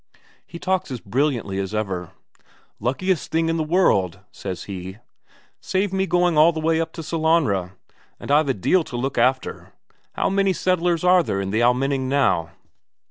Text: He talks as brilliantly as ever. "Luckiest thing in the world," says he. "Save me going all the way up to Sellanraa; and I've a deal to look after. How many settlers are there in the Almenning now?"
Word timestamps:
He 0.47 0.57
talks 0.57 0.89
as 0.89 0.99
brilliantly 0.99 1.59
as 1.59 1.75
ever. 1.75 2.09
"Luckiest 2.79 3.29
thing 3.29 3.49
in 3.49 3.57
the 3.57 3.63
world," 3.63 4.17
says 4.31 4.63
he. 4.63 4.97
"Save 5.59 5.93
me 5.93 6.07
going 6.07 6.39
all 6.39 6.51
the 6.51 6.59
way 6.59 6.81
up 6.81 6.91
to 6.93 7.03
Sellanraa; 7.03 7.73
and 8.19 8.31
I've 8.31 8.49
a 8.49 8.55
deal 8.55 8.83
to 8.85 8.97
look 8.97 9.19
after. 9.19 9.73
How 10.13 10.27
many 10.27 10.53
settlers 10.53 11.03
are 11.03 11.21
there 11.21 11.39
in 11.39 11.51
the 11.51 11.61
Almenning 11.61 12.09
now?" 12.09 12.49